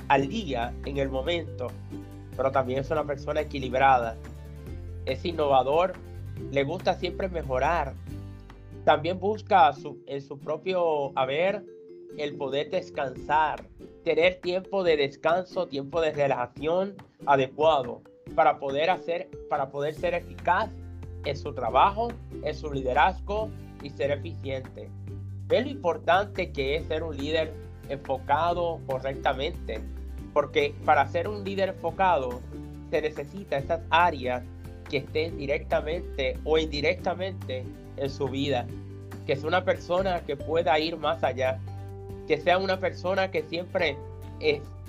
al 0.09 0.29
día, 0.29 0.73
en 0.85 0.99
el 0.99 1.09
momento, 1.09 1.69
pero 2.37 2.53
también 2.53 2.81
es 2.81 2.91
una 2.91 3.05
persona 3.05 3.41
equilibrada, 3.41 4.17
es 5.05 5.25
innovador, 5.25 5.95
le 6.53 6.63
gusta 6.63 6.95
siempre 6.95 7.29
mejorar, 7.29 7.95
también 8.85 9.19
busca 9.19 9.73
en 10.07 10.23
su 10.23 10.39
propio 10.39 11.13
haber 11.19 11.65
el 12.17 12.37
poder 12.37 12.71
descansar, 12.71 13.67
tener 14.05 14.37
tiempo 14.41 14.85
de 14.85 14.97
descanso, 14.97 15.67
tiempo 15.67 16.01
de 16.01 16.13
relajación 16.13 16.95
adecuado 17.27 18.03
para 18.37 18.59
poder 18.59 18.91
hacer, 18.91 19.29
para 19.51 19.71
poder 19.71 19.95
ser 19.95 20.15
eficaz 20.15 20.71
en 21.27 21.37
su 21.37 21.53
trabajo, 21.53 22.09
en 22.43 22.55
su 22.55 22.73
liderazgo 22.73 23.51
y 23.83 23.91
ser 23.91 24.13
eficiente. 24.13 24.89
Ve 25.49 25.63
lo 25.63 25.69
importante 25.69 26.53
que 26.53 26.77
es 26.77 26.87
ser 26.87 27.03
un 27.03 27.17
líder 27.17 27.53
enfocado 27.89 28.81
correctamente, 28.87 29.81
porque 30.33 30.75
para 30.85 31.07
ser 31.09 31.29
un 31.29 31.45
líder 31.45 31.71
enfocado 31.71 32.41
se 32.91 33.03
necesita 33.03 33.59
esas 33.59 33.81
áreas 33.91 34.43
que 34.89 34.99
estén 34.99 35.37
directamente 35.37 36.39
o 36.45 36.59
indirectamente 36.59 37.65
en 37.97 38.11
su 38.11 38.29
vida, 38.29 38.67
que 39.27 39.33
es 39.33 39.43
una 39.43 39.65
persona 39.65 40.21
que 40.21 40.37
pueda 40.37 40.79
ir 40.79 40.97
más 40.97 41.25
allá, 41.25 41.59
que 42.29 42.39
sea 42.39 42.59
una 42.59 42.79
persona 42.79 43.31
que 43.31 43.43
siempre 43.43 43.97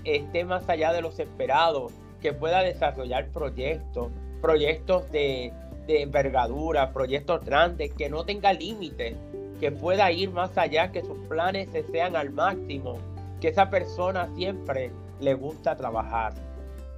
esté 0.03 0.45
más 0.45 0.69
allá 0.69 0.93
de 0.93 1.01
los 1.01 1.19
esperados, 1.19 1.91
que 2.21 2.33
pueda 2.33 2.61
desarrollar 2.61 3.29
proyectos, 3.29 4.11
proyectos 4.41 5.11
de, 5.11 5.51
de 5.87 6.01
envergadura, 6.01 6.91
proyectos 6.91 7.43
grandes, 7.43 7.93
que 7.93 8.09
no 8.09 8.25
tenga 8.25 8.53
límites, 8.53 9.15
que 9.59 9.71
pueda 9.71 10.11
ir 10.11 10.29
más 10.31 10.55
allá, 10.57 10.91
que 10.91 11.01
sus 11.01 11.17
planes 11.27 11.69
se 11.71 11.83
sean 11.83 12.15
al 12.15 12.29
máximo, 12.29 12.97
que 13.41 13.47
esa 13.47 13.69
persona 13.69 14.29
siempre 14.35 14.91
le 15.19 15.33
gusta 15.33 15.75
trabajar. 15.75 16.33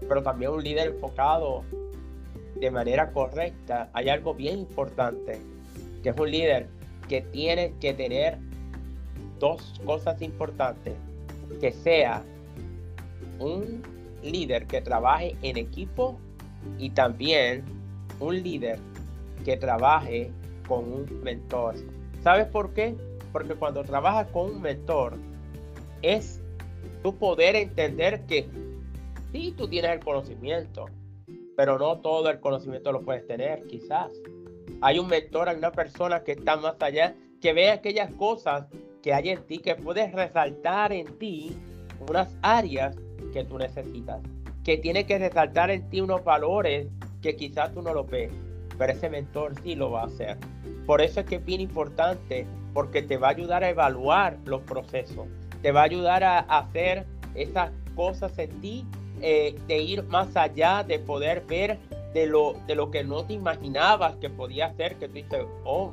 Pero 0.02 0.24
también 0.24 0.52
un 0.52 0.64
líder 0.64 0.88
enfocado 0.90 1.64
de 2.56 2.72
manera 2.72 3.12
correcta, 3.12 3.90
hay 3.94 4.10
algo 4.10 4.34
bien 4.34 4.60
importante, 4.60 5.40
que 6.04 6.10
es 6.10 6.20
un 6.20 6.32
líder 6.32 6.68
que 7.08 7.22
tiene 7.22 7.74
que 7.80 7.94
tener 7.94 8.38
dos 9.40 9.80
cosas 9.86 10.22
importantes, 10.22 10.96
que 11.62 11.72
sea 11.72 12.24
un 13.40 13.82
líder 14.22 14.68
que 14.68 14.82
trabaje 14.82 15.36
en 15.42 15.58
equipo 15.58 16.20
y 16.78 16.90
también 16.90 17.64
un 18.20 18.42
líder 18.42 18.80
que 19.46 19.58
trabaje 19.58 20.32
con 20.68 20.92
un 20.92 21.24
mentor. 21.24 21.76
¿Sabes 22.24 22.48
por 22.48 22.74
qué? 22.74 22.96
Porque 23.32 23.56
cuando 23.56 23.84
trabajas 23.84 24.28
con 24.32 24.52
un 24.52 24.62
mentor, 24.62 25.14
es 26.02 26.42
tu 27.04 27.16
poder 27.16 27.56
entender 27.56 28.26
que 28.26 28.48
sí, 29.32 29.54
tú 29.58 29.68
tienes 29.68 29.92
el 29.92 30.00
conocimiento, 30.00 30.86
pero 31.56 31.78
no 31.78 32.00
todo 32.00 32.30
el 32.30 32.40
conocimiento 32.40 32.92
lo 32.92 33.02
puedes 33.02 33.26
tener, 33.28 33.64
quizás. 33.68 34.12
Hay 34.82 35.00
un 35.00 35.08
mentor, 35.08 35.50
hay 35.50 35.58
una 35.58 35.72
persona 35.72 36.24
que 36.24 36.34
está 36.34 36.56
más 36.56 36.76
allá, 36.80 37.16
que 37.42 37.54
ve 37.54 37.70
aquellas 37.70 38.14
cosas 38.14 38.68
que 39.02 39.14
hay 39.14 39.30
en 39.30 39.44
ti, 39.44 39.60
que 39.60 39.76
puedes 39.76 40.12
resaltar 40.12 40.92
en 40.92 41.18
ti 41.18 41.58
unas 42.08 42.36
áreas 42.42 42.98
que 43.34 43.44
tú 43.44 43.58
necesitas, 43.58 44.22
que 44.64 44.78
tiene 44.78 45.06
que 45.06 45.18
resaltar 45.18 45.72
en 45.72 45.90
ti 45.90 46.02
unos 46.02 46.24
valores 46.24 46.88
que 47.22 47.36
quizás 47.36 47.74
tú 47.74 47.82
no 47.82 47.94
lo 47.94 48.06
ves, 48.06 48.32
pero 48.78 48.94
ese 48.94 49.10
mentor 49.10 49.54
sí 49.64 49.76
lo 49.76 49.92
va 49.92 50.04
a 50.04 50.06
hacer. 50.06 50.38
Por 50.86 51.02
eso 51.02 51.20
es 51.20 51.26
que 51.26 51.36
es 51.36 51.46
bien 51.46 51.62
importante, 51.62 52.48
porque 52.74 53.02
te 53.02 53.18
va 53.18 53.28
a 53.28 53.32
ayudar 53.32 53.64
a 53.64 53.70
evaluar 53.70 54.38
los 54.46 54.62
procesos, 54.62 55.28
te 55.62 55.72
va 55.72 55.82
a 55.82 55.84
ayudar 55.84 56.24
a 56.24 56.40
hacer 56.40 57.06
esas 57.36 57.72
cosas 57.96 58.38
en 58.40 58.62
ti, 58.62 58.86
eh, 59.22 59.56
de 59.68 59.80
ir 59.80 60.04
más 60.04 60.36
allá, 60.38 60.84
de 60.84 60.98
poder 61.00 61.44
ver 61.46 61.78
de 62.14 62.26
lo, 62.26 62.54
de 62.68 62.76
lo 62.76 62.90
que 62.90 63.04
no 63.04 63.26
te 63.26 63.34
imaginabas 63.34 64.16
que 64.16 64.30
podía 64.30 64.68
hacer, 64.68 64.96
que 64.96 65.08
tú 65.08 65.16
dices, 65.16 65.46
oh, 65.66 65.92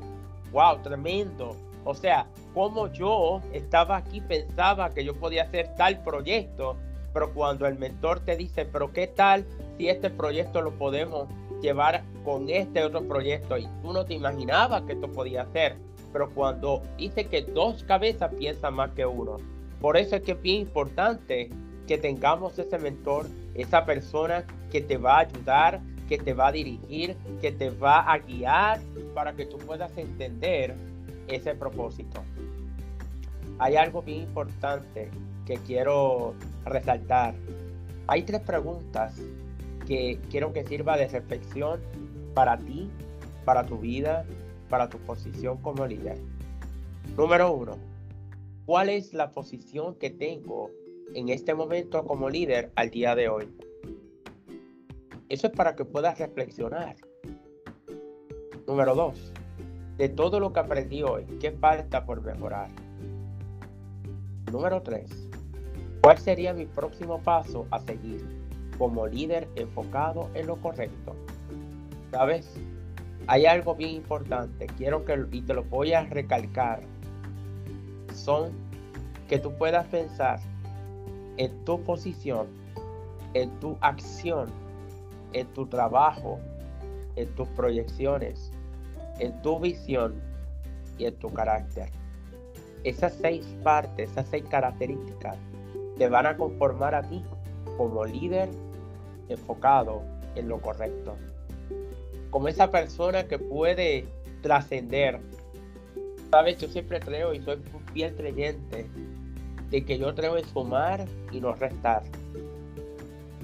wow, 0.53 0.81
tremendo. 0.83 1.57
O 1.85 1.95
sea, 1.95 2.27
como 2.55 2.93
yo 2.93 3.43
estaba 3.53 3.97
aquí, 3.97 4.21
pensaba 4.21 4.91
que 4.91 5.05
yo 5.05 5.15
podía 5.15 5.45
hacer 5.45 5.75
tal 5.77 6.03
proyecto, 6.03 6.77
pero 7.17 7.33
cuando 7.33 7.67
el 7.67 7.79
mentor 7.79 8.21
te 8.21 8.37
dice, 8.37 8.67
pero 8.67 8.93
¿qué 8.93 9.07
tal 9.07 9.47
si 9.79 9.89
este 9.89 10.11
proyecto 10.11 10.61
lo 10.61 10.73
podemos 10.73 11.27
llevar 11.63 12.05
con 12.27 12.51
este 12.51 12.85
otro 12.85 13.09
proyecto? 13.09 13.57
Y 13.57 13.67
tú 13.81 13.95
no 13.95 14.05
te 14.05 14.13
imaginabas 14.13 14.83
que 14.83 14.93
esto 14.93 15.11
podía 15.11 15.45
hacer, 15.45 15.77
pero 16.13 16.29
cuando 16.35 16.83
dice 16.99 17.25
que 17.25 17.41
dos 17.41 17.85
cabezas 17.85 18.35
piensan 18.35 18.75
más 18.75 18.91
que 18.91 19.07
uno, 19.07 19.39
por 19.81 19.97
eso 19.97 20.17
es 20.17 20.25
que 20.25 20.33
es 20.33 20.43
bien 20.43 20.61
importante 20.61 21.49
que 21.87 21.97
tengamos 21.97 22.59
ese 22.59 22.77
mentor, 22.77 23.25
esa 23.55 23.87
persona 23.87 24.45
que 24.71 24.83
te 24.83 24.99
va 24.99 25.17
a 25.17 25.21
ayudar, 25.21 25.81
que 26.11 26.19
te 26.19 26.35
va 26.35 26.49
a 26.49 26.53
dirigir, 26.53 27.17
que 27.41 27.51
te 27.51 27.71
va 27.71 28.01
a 28.01 28.19
guiar 28.19 28.79
para 29.15 29.33
que 29.33 29.47
tú 29.47 29.57
puedas 29.57 29.97
entender 29.97 30.75
ese 31.29 31.55
propósito. 31.55 32.23
Hay 33.59 33.77
algo 33.77 34.03
bien 34.03 34.25
importante 34.25 35.09
que 35.47 35.57
quiero 35.59 36.35
resaltar. 36.65 37.35
Hay 38.09 38.23
tres 38.23 38.41
preguntas 38.43 39.21
que 39.87 40.19
quiero 40.31 40.53
que 40.53 40.65
sirva 40.67 40.97
de 40.97 41.09
reflexión 41.09 41.81
para 42.35 42.59
ti, 42.59 42.91
para 43.45 43.65
tu 43.65 43.79
vida, 43.79 44.25
para 44.69 44.89
tu 44.89 44.99
posición 44.99 45.59
como 45.59 45.87
líder. 45.87 46.19
Número 47.17 47.53
uno, 47.53 47.79
¿Cuál 48.67 48.89
es 48.89 49.15
la 49.15 49.31
posición 49.31 49.95
que 49.95 50.11
tengo 50.11 50.73
en 51.15 51.29
este 51.29 51.55
momento 51.55 52.05
como 52.05 52.29
líder 52.29 52.73
al 52.75 52.91
día 52.91 53.15
de 53.15 53.29
hoy? 53.29 53.49
Eso 55.29 55.47
es 55.47 55.53
para 55.53 55.77
que 55.77 55.85
puedas 55.85 56.19
reflexionar. 56.19 56.97
Número 58.67 58.97
dos, 58.97 59.33
de 59.99 60.09
todo 60.09 60.41
lo 60.41 60.53
que 60.53 60.59
aprendí 60.59 61.05
hoy, 61.05 61.27
¿qué 61.41 61.53
falta 61.53 62.05
por 62.05 62.23
mejorar? 62.23 62.69
Número 64.51 64.83
tres, 64.83 65.26
¿cuál 66.07 66.19
sería 66.19 66.55
mi 66.55 66.67
próximo 66.67 67.19
paso 67.19 67.67
a 67.73 67.81
seguir 67.81 68.25
como 68.79 69.09
líder 69.09 69.49
enfocado 69.57 70.31
en 70.35 70.47
lo 70.47 70.55
correcto? 70.55 71.17
¿Sabes? 72.13 72.49
Hay 73.27 73.45
algo 73.45 73.75
bien 73.75 73.91
importante, 73.91 74.69
quiero 74.79 75.05
que 75.05 75.27
y 75.33 75.43
te 75.43 75.53
lo 75.53 75.65
voy 75.65 75.95
a 75.95 76.05
recalcar 76.05 76.79
son 78.15 78.53
que 79.29 79.41
tú 79.41 79.53
puedas 79.55 79.85
pensar 79.89 80.39
en 81.39 81.65
tu 81.65 81.83
posición, 81.83 82.47
en 83.35 83.51
tu 83.59 83.77
acción, 83.81 84.49
en 85.33 85.49
tu 85.55 85.67
trabajo, 85.67 86.39
en 87.17 87.35
tus 87.35 87.49
proyecciones, 87.49 88.53
en 89.19 89.43
tu 89.43 89.59
visión 89.59 90.15
y 90.99 91.07
en 91.07 91.17
tu 91.17 91.33
carácter. 91.33 91.91
Esas 92.85 93.13
seis 93.15 93.45
partes, 93.65 94.09
esas 94.13 94.29
seis 94.29 94.45
características 94.49 95.37
te 95.99 96.09
van 96.09 96.27
a 96.27 96.37
conformar 96.37 96.95
a 96.95 97.03
ti 97.03 97.23
como 97.77 98.05
líder 98.05 98.49
enfocado 99.29 100.03
en 100.35 100.49
lo 100.49 100.61
correcto. 100.61 101.17
Como 102.31 102.49
esa 102.49 102.71
persona 102.71 103.27
que 103.27 103.39
puede 103.39 104.07
trascender. 104.43 105.21
Sabes, 106.31 106.59
yo 106.59 106.69
siempre 106.69 107.01
creo 107.01 107.33
y 107.33 107.41
soy 107.41 107.57
un 107.73 107.81
fiel 107.93 108.15
creyente 108.15 108.87
de 109.71 109.85
que 109.85 109.99
yo 109.99 110.15
creo 110.15 110.37
en 110.37 110.45
sumar 110.47 111.07
y 111.33 111.41
no 111.41 111.55
restar. 111.55 112.03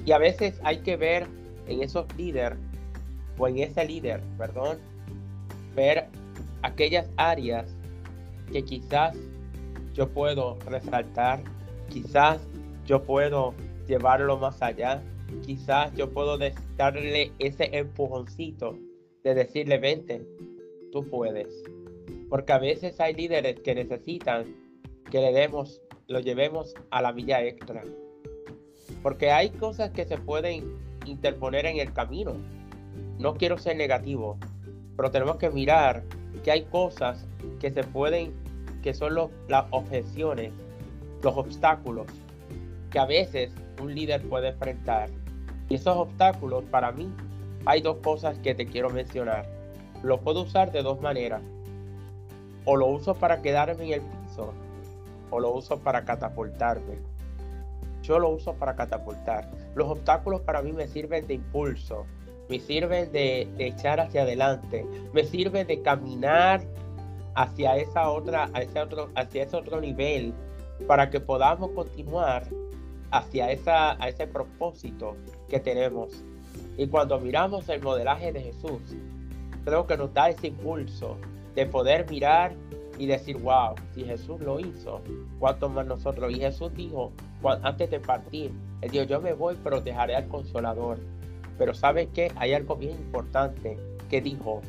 Y 0.04 0.12
a 0.12 0.18
veces 0.18 0.60
hay 0.62 0.78
que 0.78 0.96
ver 0.96 1.26
en 1.66 1.82
esos 1.82 2.06
líderes, 2.16 2.58
o 3.38 3.48
en 3.48 3.58
ese 3.58 3.84
líder, 3.84 4.20
perdón, 4.36 4.78
ver 5.74 6.08
aquellas 6.62 7.08
áreas 7.16 7.66
que 8.52 8.64
quizás 8.64 9.16
yo 9.94 10.08
puedo 10.08 10.58
resaltar, 10.66 11.42
quizás 11.92 12.40
yo 12.86 13.02
puedo 13.02 13.54
llevarlo 13.86 14.38
más 14.38 14.62
allá, 14.62 15.02
quizás 15.44 15.94
yo 15.94 16.10
puedo 16.10 16.38
darle 16.76 17.32
ese 17.38 17.76
empujoncito 17.76 18.78
de 19.22 19.34
decirle, 19.34 19.78
vente, 19.78 20.26
tú 20.90 21.06
puedes. 21.08 21.48
Porque 22.28 22.52
a 22.52 22.58
veces 22.58 22.98
hay 23.00 23.14
líderes 23.14 23.60
que 23.60 23.74
necesitan 23.74 24.56
que 25.10 25.20
le 25.20 25.32
demos, 25.32 25.82
lo 26.08 26.20
llevemos 26.20 26.74
a 26.90 27.02
la 27.02 27.12
milla 27.12 27.42
extra. 27.44 27.84
Porque 29.02 29.30
hay 29.30 29.50
cosas 29.50 29.90
que 29.90 30.06
se 30.06 30.16
pueden 30.16 30.78
interponer 31.04 31.66
en 31.66 31.78
el 31.78 31.92
camino. 31.92 32.34
No 33.18 33.34
quiero 33.34 33.58
ser 33.58 33.76
negativo, 33.76 34.38
pero 34.96 35.10
tenemos 35.10 35.36
que 35.36 35.50
mirar 35.50 36.04
que 36.42 36.50
hay 36.50 36.62
cosas 36.64 37.26
que 37.60 37.70
se 37.70 37.84
pueden, 37.84 38.32
que 38.82 38.94
son 38.94 39.14
las 39.48 39.66
objeciones, 39.70 40.52
los 41.22 41.36
obstáculos 41.36 42.06
que 42.90 42.98
a 42.98 43.06
veces 43.06 43.50
un 43.80 43.94
líder 43.94 44.22
puede 44.28 44.48
enfrentar. 44.48 45.08
Y 45.68 45.76
esos 45.76 45.96
obstáculos 45.96 46.64
para 46.64 46.92
mí 46.92 47.10
hay 47.64 47.80
dos 47.80 47.98
cosas 47.98 48.38
que 48.38 48.54
te 48.54 48.66
quiero 48.66 48.90
mencionar. 48.90 49.46
Lo 50.02 50.20
puedo 50.20 50.42
usar 50.42 50.72
de 50.72 50.82
dos 50.82 51.00
maneras. 51.00 51.42
O 52.64 52.76
lo 52.76 52.86
uso 52.86 53.14
para 53.14 53.40
quedarme 53.40 53.84
en 53.84 53.92
el 53.94 54.00
piso 54.00 54.52
o 55.32 55.40
lo 55.40 55.50
uso 55.50 55.78
para 55.78 56.04
catapultarme. 56.04 56.98
Yo 58.02 58.18
lo 58.18 58.28
uso 58.28 58.54
para 58.54 58.76
catapultar. 58.76 59.50
Los 59.74 59.88
obstáculos 59.88 60.42
para 60.42 60.60
mí 60.60 60.72
me 60.72 60.86
sirven 60.86 61.26
de 61.26 61.34
impulso, 61.34 62.04
me 62.50 62.60
sirven 62.60 63.10
de, 63.12 63.48
echar 63.58 63.98
hacia 63.98 64.22
adelante, 64.22 64.84
me 65.12 65.24
sirven 65.24 65.66
de 65.66 65.80
caminar 65.80 66.62
hacia 67.34 67.76
esa 67.76 68.10
otra, 68.10 68.50
hacia 68.52 68.82
otro, 68.82 69.10
hacia 69.14 69.44
ese 69.44 69.56
otro 69.56 69.80
nivel 69.80 70.34
para 70.86 71.10
que 71.10 71.20
podamos 71.20 71.70
continuar 71.70 72.46
hacia 73.10 73.50
ese 73.52 74.26
propósito 74.26 75.16
que 75.48 75.60
tenemos. 75.60 76.24
Y 76.76 76.86
cuando 76.86 77.18
miramos 77.20 77.68
el 77.68 77.82
modelaje 77.82 78.32
de 78.32 78.40
Jesús, 78.40 78.80
creo 79.64 79.86
que 79.86 79.96
nos 79.96 80.12
da 80.12 80.30
ese 80.30 80.48
impulso 80.48 81.18
de 81.54 81.66
poder 81.66 82.10
mirar 82.10 82.54
y 82.98 83.06
decir, 83.06 83.36
wow, 83.38 83.74
si 83.94 84.04
Jesús 84.04 84.40
lo 84.40 84.60
hizo, 84.60 85.00
¿cuánto 85.38 85.68
más 85.68 85.86
nosotros? 85.86 86.32
Y 86.32 86.40
Jesús 86.40 86.72
dijo, 86.74 87.12
antes 87.62 87.90
de 87.90 88.00
partir, 88.00 88.52
Él 88.80 88.90
dijo, 88.90 89.04
yo 89.04 89.20
me 89.20 89.32
voy, 89.32 89.56
pero 89.62 89.80
dejaré 89.80 90.14
al 90.16 90.28
consolador. 90.28 90.98
Pero 91.58 91.74
¿sabe 91.74 92.08
qué? 92.08 92.32
Hay 92.36 92.54
algo 92.54 92.76
bien 92.76 92.92
importante 92.92 93.78
que 94.08 94.20
dijo, 94.20 94.62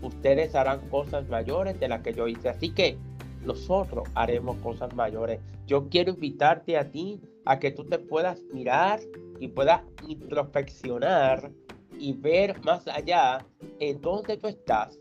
ustedes 0.00 0.54
harán 0.54 0.80
cosas 0.88 1.28
mayores 1.28 1.78
de 1.78 1.88
las 1.88 2.02
que 2.02 2.12
yo 2.12 2.26
hice. 2.26 2.48
Así 2.48 2.70
que 2.70 2.96
nosotros 3.44 4.08
haremos 4.14 4.56
cosas 4.58 4.94
mayores. 4.94 5.40
Yo 5.66 5.88
quiero 5.88 6.12
invitarte 6.12 6.76
a 6.76 6.90
ti 6.90 7.20
a 7.44 7.58
que 7.58 7.70
tú 7.70 7.84
te 7.84 7.98
puedas 7.98 8.40
mirar 8.52 9.00
y 9.40 9.48
puedas 9.48 9.82
introspeccionar 10.06 11.50
y 11.98 12.12
ver 12.12 12.60
más 12.64 12.86
allá 12.88 13.44
en 13.78 14.00
dónde 14.00 14.36
tú 14.36 14.48
estás, 14.48 14.98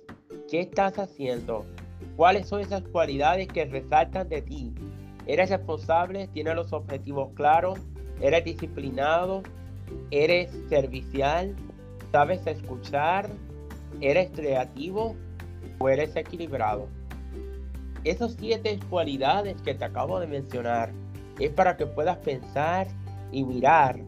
qué 0.49 0.61
estás 0.61 0.97
haciendo, 0.99 1.65
cuáles 2.15 2.47
son 2.47 2.61
esas 2.61 2.83
cualidades 2.83 3.47
que 3.47 3.65
resaltan 3.65 4.29
de 4.29 4.41
ti. 4.41 4.73
¿Eres 5.27 5.49
responsable? 5.49 6.27
¿Tienes 6.27 6.55
los 6.55 6.73
objetivos 6.73 7.29
claros? 7.35 7.79
¿Eres 8.21 8.43
disciplinado? 8.43 9.43
¿Eres 10.09 10.51
servicial? 10.69 11.55
¿Sabes 12.11 12.45
escuchar? 12.45 13.29
¿Eres 13.99 14.31
creativo? 14.31 15.15
¿O 15.79 15.89
eres 15.89 16.15
equilibrado? 16.15 16.87
Esas 18.03 18.35
siete 18.39 18.79
cualidades 18.89 19.61
que 19.61 19.75
te 19.75 19.85
acabo 19.85 20.19
de 20.19 20.25
mencionar 20.25 20.91
es 21.39 21.51
para 21.51 21.77
que 21.77 21.85
puedas 21.85 22.17
pensar 22.17 22.87
y 23.31 23.43
mirar, 23.43 23.99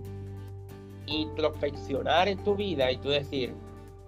introspeccionar 1.05 2.27
en 2.27 2.43
tu 2.43 2.55
vida 2.55 2.91
y 2.91 2.97
tú 2.97 3.09
decir, 3.09 3.53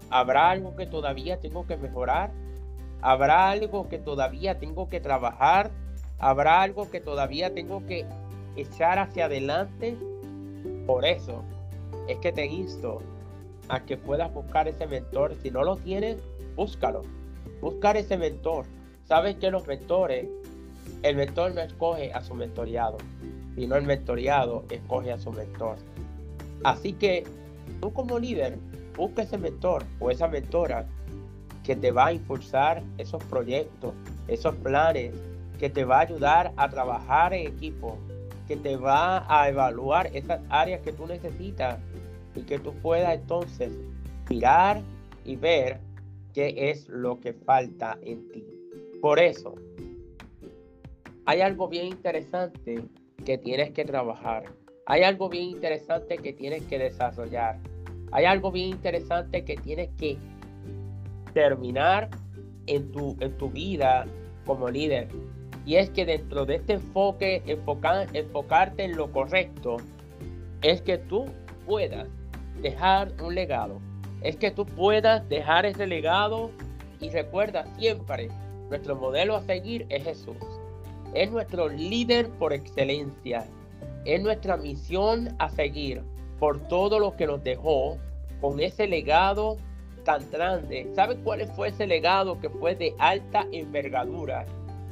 ¿habrá 0.09 0.49
algo 0.49 0.75
que 0.75 0.87
todavía 0.87 1.39
tengo 1.39 1.67
que 1.67 1.77
mejorar? 1.77 2.31
¿Habrá 3.01 3.51
algo 3.51 3.87
que 3.87 3.99
todavía 3.99 4.57
tengo 4.57 4.89
que 4.89 4.99
trabajar? 4.99 5.69
¿Habrá 6.17 6.63
algo 6.63 6.89
que 6.89 6.99
todavía 6.99 7.53
tengo 7.53 7.85
que 7.85 8.07
echar 8.55 8.97
hacia 8.97 9.25
adelante? 9.25 9.95
Por 10.87 11.05
eso 11.05 11.43
es 12.07 12.17
que 12.17 12.31
te 12.31 12.47
insto 12.47 13.03
a 13.69 13.81
que 13.81 13.97
puedas 13.97 14.33
buscar 14.33 14.67
ese 14.67 14.87
mentor. 14.87 15.35
Si 15.43 15.51
no 15.51 15.63
lo 15.63 15.75
tienes, 15.75 16.17
búscalo. 16.55 17.03
Buscar 17.61 17.97
ese 17.97 18.17
mentor. 18.17 18.65
Sabes 19.05 19.35
que 19.35 19.51
los 19.51 19.67
mentores, 19.67 20.27
el 21.03 21.15
mentor 21.15 21.53
no 21.53 21.61
escoge 21.61 22.11
a 22.11 22.23
su 22.23 22.33
mentoreado, 22.33 22.97
sino 23.55 23.75
el 23.75 23.85
mentoreado 23.85 24.65
escoge 24.69 25.11
a 25.11 25.19
su 25.19 25.31
mentor. 25.31 25.77
Así 26.63 26.93
que 26.93 27.23
tú 27.81 27.93
como 27.93 28.17
líder, 28.17 28.57
busca 28.97 29.21
ese 29.21 29.37
mentor 29.37 29.83
o 29.99 30.09
esa 30.09 30.27
mentora 30.27 30.87
que 31.63 31.75
te 31.75 31.91
va 31.91 32.07
a 32.07 32.13
impulsar 32.13 32.81
esos 32.97 33.23
proyectos, 33.25 33.93
esos 34.27 34.55
planes, 34.55 35.13
que 35.59 35.69
te 35.69 35.85
va 35.85 35.97
a 35.97 36.01
ayudar 36.01 36.51
a 36.57 36.67
trabajar 36.69 37.33
en 37.35 37.47
equipo, 37.47 37.99
que 38.47 38.55
te 38.55 38.75
va 38.75 39.25
a 39.29 39.49
evaluar 39.49 40.09
esas 40.13 40.41
áreas 40.49 40.81
que 40.81 40.93
tú 40.93 41.05
necesitas 41.05 41.79
y 42.35 42.41
que 42.41 42.57
tú 42.57 42.73
puedas 42.81 43.13
entonces 43.13 43.71
mirar 44.29 44.81
y 45.23 45.35
ver 45.35 45.79
qué 46.33 46.71
es 46.71 46.89
lo 46.89 47.19
que 47.19 47.33
falta 47.33 47.99
en 48.01 48.29
ti. 48.31 48.54
Por 49.05 49.19
eso, 49.19 49.53
hay 51.27 51.41
algo 51.41 51.67
bien 51.67 51.85
interesante 51.85 52.85
que 53.23 53.37
tienes 53.37 53.69
que 53.69 53.85
trabajar. 53.85 54.45
Hay 54.87 55.03
algo 55.03 55.29
bien 55.29 55.43
interesante 55.43 56.17
que 56.17 56.33
tienes 56.33 56.63
que 56.63 56.79
desarrollar. 56.79 57.59
Hay 58.11 58.25
algo 58.25 58.51
bien 58.51 58.69
interesante 58.69 59.45
que 59.45 59.57
tienes 59.57 59.91
que 59.99 60.17
terminar 61.35 62.09
en 62.65 62.91
tu, 62.91 63.15
en 63.19 63.37
tu 63.37 63.51
vida 63.51 64.07
como 64.43 64.71
líder. 64.71 65.09
Y 65.67 65.75
es 65.75 65.91
que 65.91 66.03
dentro 66.03 66.47
de 66.47 66.55
este 66.55 66.73
enfoque, 66.73 67.43
enfocar, 67.45 68.07
enfocarte 68.11 68.85
en 68.85 68.97
lo 68.97 69.11
correcto, 69.11 69.77
es 70.63 70.81
que 70.81 70.97
tú 70.97 71.27
puedas 71.67 72.07
dejar 72.59 73.11
un 73.21 73.35
legado. 73.35 73.79
Es 74.23 74.35
que 74.35 74.49
tú 74.49 74.65
puedas 74.65 75.29
dejar 75.29 75.67
ese 75.67 75.85
legado 75.85 76.49
y 76.99 77.11
recuerda 77.11 77.67
siempre 77.77 78.31
nuestro 78.69 78.95
modelo 78.95 79.35
a 79.35 79.41
seguir 79.41 79.85
es 79.89 80.03
Jesús. 80.03 80.37
Es 81.13 81.31
nuestro 81.31 81.69
líder 81.69 82.29
por 82.31 82.53
excelencia. 82.53 83.45
Es 84.05 84.21
nuestra 84.21 84.57
misión 84.57 85.35
a 85.39 85.49
seguir 85.49 86.03
por 86.39 86.59
todo 86.67 86.99
lo 86.99 87.15
que 87.15 87.27
nos 87.27 87.43
dejó 87.43 87.97
con 88.41 88.59
ese 88.59 88.87
legado 88.87 89.57
tan 90.03 90.29
grande. 90.29 90.91
¿Sabe 90.93 91.17
cuál 91.17 91.47
fue 91.47 91.69
ese 91.69 91.87
legado 91.87 92.39
que 92.39 92.49
fue 92.49 92.75
de 92.75 92.93
alta 92.99 93.47
envergadura? 93.51 94.45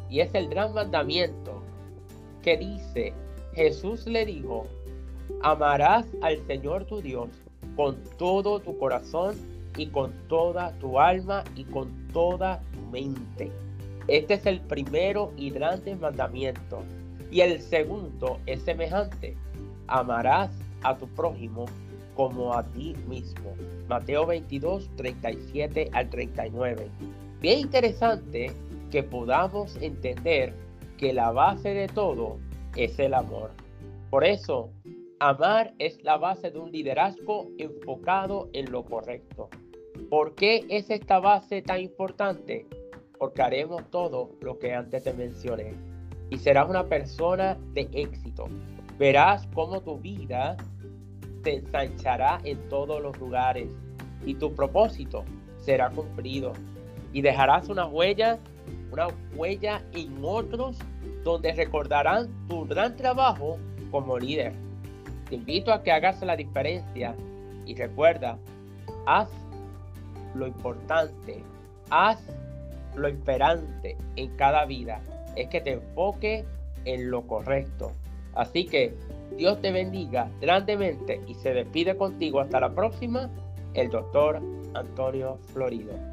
Y 0.10 0.20
es 0.20 0.34
el 0.34 0.48
gran 0.48 0.74
mandamiento 0.74 1.62
que 2.42 2.58
dice, 2.58 3.14
Jesús 3.54 4.06
le 4.06 4.26
dijo, 4.26 4.68
amarás 5.42 6.06
al 6.22 6.46
Señor 6.48 6.86
tu 6.86 7.02
Dios 7.02 7.30
con 7.76 7.98
todo 8.18 8.60
tu 8.60 8.78
corazón 8.78 9.36
y 9.78 9.88
con 9.88 10.12
toda 10.28 10.72
tu 10.80 11.00
alma 11.00 11.44
y 11.56 11.64
con 11.64 12.08
toda 12.10 12.62
tu 12.73 12.73
Este 14.08 14.34
es 14.36 14.46
el 14.46 14.62
primero 14.62 15.32
y 15.38 15.50
grande 15.50 15.96
mandamiento. 15.96 16.84
Y 17.32 17.42
el 17.42 17.62
segundo 17.62 18.40
es 18.46 18.62
semejante. 18.62 19.36
Amarás 19.88 20.52
a 20.84 20.98
tu 20.98 21.08
prójimo 21.08 21.66
como 22.16 22.54
a 22.54 22.64
ti 22.64 22.96
mismo. 23.08 23.56
Mateo 23.88 24.26
22, 24.26 24.90
37 24.96 25.90
al 25.94 26.10
39. 26.10 26.88
Bien 27.42 27.60
interesante 27.60 28.52
que 28.92 29.04
podamos 29.04 29.76
entender 29.82 30.54
que 30.98 31.14
la 31.14 31.32
base 31.32 31.74
de 31.74 31.88
todo 31.88 32.38
es 32.76 33.00
el 33.00 33.14
amor. 33.14 33.52
Por 34.10 34.24
eso, 34.24 34.70
amar 35.20 35.74
es 35.80 36.04
la 36.04 36.18
base 36.18 36.52
de 36.52 36.60
un 36.60 36.72
liderazgo 36.72 37.50
enfocado 37.58 38.50
en 38.54 38.72
lo 38.72 38.86
correcto. 38.86 39.50
¿Por 40.10 40.36
qué 40.36 40.66
es 40.70 40.90
esta 40.90 41.20
base 41.20 41.62
tan 41.62 41.82
importante? 41.82 42.68
Porque 43.24 43.42
haremos 43.42 43.90
todo 43.90 44.32
lo 44.42 44.60
que 44.60 44.74
antes 44.74 45.06
te 45.06 45.14
mencioné. 45.14 45.76
Y 46.30 46.38
serás 46.40 46.70
una 46.70 46.84
persona 46.84 47.58
de 47.74 47.88
éxito. 47.94 48.50
Verás 49.00 49.48
cómo 49.54 49.80
tu 49.80 49.98
vida 49.98 50.58
se 51.42 51.56
ensanchará 51.56 52.42
en 52.44 52.68
todos 52.68 53.02
los 53.02 53.18
lugares 53.18 53.70
y 54.26 54.34
tu 54.34 54.54
propósito 54.54 55.24
será 55.56 55.90
cumplido. 55.90 56.52
Y 57.14 57.22
dejarás 57.22 57.70
una 57.70 57.86
huella, 57.86 58.40
una 58.92 59.08
huella 59.38 59.82
en 59.94 60.18
otros 60.22 60.78
donde 61.24 61.54
recordarán 61.54 62.28
tu 62.50 62.66
gran 62.66 62.98
trabajo 62.98 63.58
como 63.90 64.20
líder. 64.20 64.52
Te 65.30 65.36
invito 65.36 65.72
a 65.72 65.82
que 65.82 65.94
hagas 65.94 66.22
la 66.24 66.36
diferencia 66.36 67.16
y 67.66 67.74
recuerda, 67.74 68.38
haz 69.06 69.30
lo 70.36 70.46
importante, 70.46 71.42
haz 71.90 72.22
lo 72.96 73.08
esperante 73.08 73.98
en 74.16 74.36
cada 74.36 74.66
vida. 74.66 75.02
Es 75.36 75.50
que 75.50 75.62
te 75.62 75.74
enfoque 75.74 76.46
en 76.86 77.10
lo 77.10 77.26
correcto. 77.28 77.92
Así 78.36 78.66
que 78.66 78.94
Dios 79.38 79.62
te 79.62 79.72
bendiga 79.72 80.30
grandemente 80.42 81.22
y 81.28 81.36
se 81.36 81.54
despide 81.54 81.96
contigo 81.98 82.40
hasta 82.40 82.60
la 82.60 82.74
próxima, 82.74 83.30
el 83.74 83.90
doctor 83.90 84.42
Antonio 84.74 85.38
Florido. 85.54 86.13